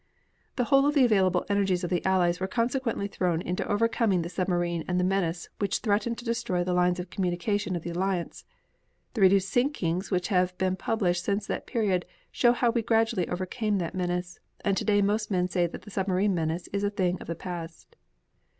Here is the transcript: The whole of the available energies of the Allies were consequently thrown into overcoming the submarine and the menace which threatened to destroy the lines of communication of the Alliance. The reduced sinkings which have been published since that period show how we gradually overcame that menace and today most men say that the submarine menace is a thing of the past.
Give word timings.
The 0.55 0.63
whole 0.63 0.87
of 0.87 0.95
the 0.95 1.05
available 1.05 1.45
energies 1.47 1.83
of 1.83 1.91
the 1.91 2.03
Allies 2.03 2.39
were 2.39 2.47
consequently 2.47 3.07
thrown 3.07 3.39
into 3.39 3.71
overcoming 3.71 4.23
the 4.23 4.29
submarine 4.29 4.83
and 4.87 4.99
the 4.99 5.03
menace 5.03 5.47
which 5.59 5.77
threatened 5.77 6.17
to 6.17 6.25
destroy 6.25 6.63
the 6.63 6.73
lines 6.73 6.99
of 6.99 7.11
communication 7.11 7.75
of 7.75 7.83
the 7.83 7.91
Alliance. 7.91 8.43
The 9.13 9.21
reduced 9.21 9.49
sinkings 9.49 10.09
which 10.09 10.29
have 10.29 10.57
been 10.57 10.75
published 10.75 11.23
since 11.23 11.45
that 11.45 11.67
period 11.67 12.07
show 12.31 12.51
how 12.51 12.71
we 12.71 12.81
gradually 12.81 13.27
overcame 13.29 13.77
that 13.77 13.93
menace 13.93 14.39
and 14.65 14.75
today 14.75 15.03
most 15.03 15.29
men 15.29 15.47
say 15.49 15.67
that 15.67 15.83
the 15.83 15.91
submarine 15.91 16.33
menace 16.33 16.67
is 16.69 16.83
a 16.83 16.89
thing 16.89 17.21
of 17.21 17.27
the 17.27 17.35
past. 17.35 17.95